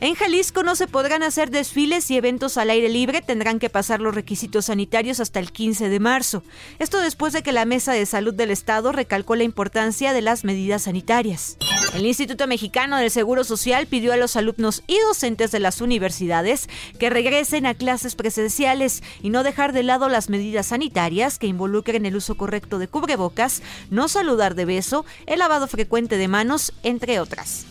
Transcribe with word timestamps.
En 0.00 0.14
Jalisco 0.14 0.62
no 0.62 0.76
se 0.76 0.86
podrán 0.86 1.24
hacer 1.24 1.50
desfiles 1.50 2.08
y 2.12 2.16
eventos 2.16 2.56
al 2.56 2.70
aire 2.70 2.88
libre, 2.88 3.20
tendrán 3.20 3.58
que 3.58 3.68
pasar 3.68 4.00
los 4.00 4.14
requisitos 4.14 4.66
sanitarios 4.66 5.18
hasta 5.18 5.40
el 5.40 5.50
15 5.50 5.88
de 5.88 5.98
marzo. 5.98 6.44
Esto 6.78 7.00
después 7.00 7.32
de 7.32 7.42
que 7.42 7.50
la 7.50 7.64
Mesa 7.64 7.92
de 7.92 8.06
Salud 8.06 8.32
del 8.32 8.52
Estado 8.52 8.92
recalcó 8.92 9.34
la 9.34 9.42
importancia 9.42 10.12
de 10.12 10.22
las 10.22 10.44
medidas 10.44 10.82
sanitarias. 10.82 11.56
El 11.94 12.06
Instituto 12.06 12.46
Mexicano 12.46 12.96
del 12.96 13.10
Seguro 13.10 13.42
Social 13.42 13.88
pidió 13.88 14.12
a 14.12 14.16
los 14.16 14.36
alumnos 14.36 14.84
y 14.86 14.96
docentes 15.00 15.50
de 15.50 15.58
las 15.58 15.80
universidades 15.80 16.68
que 17.00 17.10
regresen 17.10 17.66
a 17.66 17.74
clases 17.74 18.14
presenciales 18.14 19.02
y 19.20 19.30
no 19.30 19.42
dejar 19.42 19.72
de 19.72 19.82
lado 19.82 20.08
las 20.08 20.28
medidas 20.28 20.66
sanitarias 20.66 21.40
que 21.40 21.48
involucren 21.48 22.06
el 22.06 22.14
uso 22.14 22.36
correcto 22.36 22.78
de 22.78 22.86
cubrebocas, 22.86 23.62
no 23.90 24.06
saludar 24.06 24.54
de 24.54 24.64
beso, 24.64 25.04
el 25.26 25.40
lavado 25.40 25.66
frecuente 25.66 26.18
de 26.18 26.28
manos, 26.28 26.72
entre 26.84 27.18
otras. 27.18 27.66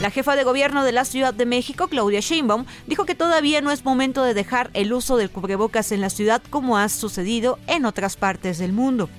La 0.00 0.10
jefa 0.10 0.34
de 0.34 0.44
gobierno 0.44 0.82
de 0.82 0.92
la 0.92 1.04
Ciudad 1.04 1.34
de 1.34 1.44
México, 1.44 1.88
Claudia 1.88 2.20
Sheinbaum, 2.20 2.64
dijo 2.86 3.04
que 3.04 3.14
todavía 3.14 3.60
no 3.60 3.70
es 3.70 3.84
momento 3.84 4.22
de 4.24 4.32
dejar 4.32 4.70
el 4.72 4.92
uso 4.92 5.16
del 5.16 5.30
cubrebocas 5.30 5.92
en 5.92 6.00
la 6.00 6.08
ciudad 6.08 6.42
como 6.48 6.78
ha 6.78 6.88
sucedido 6.88 7.58
en 7.66 7.84
otras 7.84 8.16
partes 8.16 8.58
del 8.58 8.72
mundo. 8.72 9.10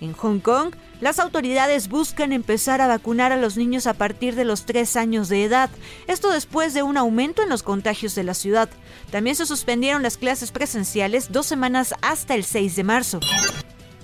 En 0.00 0.12
Hong 0.12 0.40
Kong, 0.40 0.74
las 1.00 1.18
autoridades 1.18 1.88
buscan 1.88 2.32
empezar 2.32 2.82
a 2.82 2.86
vacunar 2.86 3.32
a 3.32 3.38
los 3.38 3.56
niños 3.56 3.86
a 3.86 3.94
partir 3.94 4.34
de 4.34 4.44
los 4.44 4.66
3 4.66 4.96
años 4.96 5.28
de 5.30 5.44
edad, 5.44 5.70
esto 6.06 6.30
después 6.30 6.74
de 6.74 6.82
un 6.82 6.98
aumento 6.98 7.42
en 7.42 7.48
los 7.48 7.62
contagios 7.62 8.14
de 8.14 8.24
la 8.24 8.34
ciudad. 8.34 8.68
También 9.10 9.36
se 9.36 9.46
suspendieron 9.46 10.02
las 10.02 10.18
clases 10.18 10.52
presenciales 10.52 11.32
dos 11.32 11.46
semanas 11.46 11.94
hasta 12.02 12.34
el 12.34 12.44
6 12.44 12.76
de 12.76 12.84
marzo. 12.84 13.20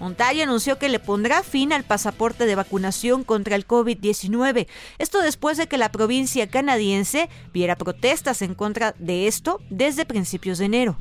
Ontario 0.00 0.42
anunció 0.42 0.78
que 0.78 0.88
le 0.88 0.98
pondrá 0.98 1.42
fin 1.42 1.72
al 1.72 1.84
pasaporte 1.84 2.46
de 2.46 2.54
vacunación 2.54 3.24
contra 3.24 3.56
el 3.56 3.66
COVID-19. 3.66 4.66
Esto 4.98 5.20
después 5.20 5.56
de 5.56 5.66
que 5.66 5.78
la 5.78 5.90
provincia 5.90 6.46
canadiense 6.46 7.28
viera 7.52 7.76
protestas 7.76 8.42
en 8.42 8.54
contra 8.54 8.94
de 8.98 9.26
esto 9.26 9.60
desde 9.70 10.04
principios 10.04 10.58
de 10.58 10.66
enero. 10.66 10.98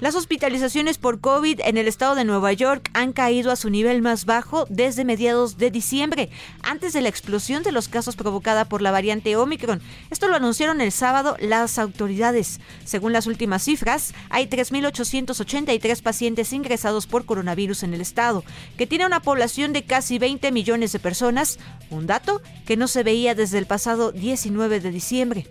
Las 0.00 0.14
hospitalizaciones 0.14 0.96
por 0.96 1.18
COVID 1.18 1.58
en 1.64 1.76
el 1.76 1.88
estado 1.88 2.14
de 2.14 2.24
Nueva 2.24 2.52
York 2.52 2.88
han 2.94 3.12
caído 3.12 3.50
a 3.50 3.56
su 3.56 3.68
nivel 3.68 4.00
más 4.00 4.26
bajo 4.26 4.64
desde 4.68 5.04
mediados 5.04 5.58
de 5.58 5.72
diciembre, 5.72 6.30
antes 6.62 6.92
de 6.92 7.00
la 7.00 7.08
explosión 7.08 7.64
de 7.64 7.72
los 7.72 7.88
casos 7.88 8.14
provocada 8.14 8.66
por 8.66 8.80
la 8.80 8.92
variante 8.92 9.34
Omicron. 9.34 9.82
Esto 10.10 10.28
lo 10.28 10.36
anunciaron 10.36 10.80
el 10.80 10.92
sábado 10.92 11.36
las 11.40 11.80
autoridades. 11.80 12.60
Según 12.84 13.12
las 13.12 13.26
últimas 13.26 13.64
cifras, 13.64 14.14
hay 14.30 14.46
3.883 14.46 16.00
pacientes 16.00 16.52
ingresados 16.52 17.08
por 17.08 17.24
coronavirus 17.24 17.82
en 17.82 17.92
el 17.92 18.00
estado, 18.00 18.44
que 18.76 18.86
tiene 18.86 19.04
una 19.04 19.18
población 19.18 19.72
de 19.72 19.82
casi 19.82 20.20
20 20.20 20.52
millones 20.52 20.92
de 20.92 21.00
personas, 21.00 21.58
un 21.90 22.06
dato 22.06 22.40
que 22.66 22.76
no 22.76 22.86
se 22.86 23.02
veía 23.02 23.34
desde 23.34 23.58
el 23.58 23.66
pasado 23.66 24.12
19 24.12 24.78
de 24.78 24.92
diciembre. 24.92 25.48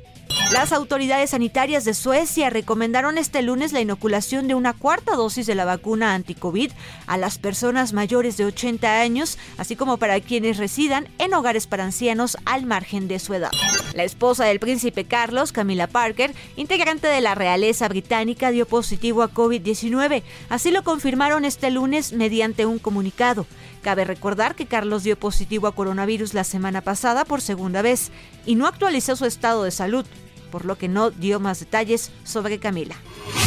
Las 0.52 0.72
autoridades 0.72 1.32
sanitarias 1.32 1.84
de 1.84 1.94
Suecia 1.94 2.50
recomendaron 2.50 3.18
este 3.18 3.42
lunes 3.42 3.74
la 3.74 3.82
inoculación 3.82 4.48
de 4.48 4.56
una 4.56 4.72
cuarta 4.72 5.14
dosis 5.14 5.46
de 5.46 5.56
la 5.56 5.66
vacuna 5.66 6.14
anti-COVID 6.14 6.72
a 7.06 7.18
las 7.18 7.38
personas 7.38 7.92
mayores 7.92 8.38
de 8.38 8.46
80 8.46 9.02
años, 9.02 9.38
así 9.58 9.76
como 9.76 9.98
para 9.98 10.22
quienes 10.22 10.56
residan 10.56 11.10
en 11.18 11.34
hogares 11.34 11.68
para 11.68 11.84
ancianos 11.84 12.38
al 12.46 12.66
margen 12.66 13.10
de 13.10 13.20
su 13.20 13.34
edad. 13.34 13.52
La 13.94 14.06
esposa 14.06 14.46
del 14.46 14.62
príncipe 14.62 15.04
Carlos, 15.04 15.52
Camila 15.52 15.88
Parker, 15.88 16.34
integrante 16.56 17.08
de 17.08 17.20
la 17.20 17.36
realeza 17.36 17.90
británica, 17.90 18.50
dio 18.50 18.66
positivo 18.66 19.24
a 19.24 19.34
COVID-19. 19.34 20.24
Así 20.48 20.72
lo 20.72 20.82
confirmaron 20.84 21.44
este 21.44 21.72
lunes 21.72 22.14
mediante 22.14 22.66
un 22.66 22.80
comunicado. 22.80 23.46
Cabe 23.82 24.06
recordar 24.06 24.56
que 24.56 24.66
Carlos 24.66 25.04
dio 25.04 25.20
positivo 25.20 25.68
a 25.68 25.76
coronavirus 25.76 26.34
la 26.34 26.46
semana 26.46 26.82
pasada 26.82 27.26
por 27.26 27.42
segunda 27.42 27.82
vez 27.82 28.12
y 28.46 28.56
no 28.56 28.66
actualizó 28.66 29.18
su 29.18 29.26
estado 29.26 29.66
de 29.66 29.72
salud 29.72 30.06
por 30.48 30.66
lo 30.66 30.76
que 30.78 30.88
no 30.88 31.12
dio 31.12 31.40
más 31.40 31.60
detalles 31.60 32.12
sobre 32.24 32.58
Camila. 32.60 32.96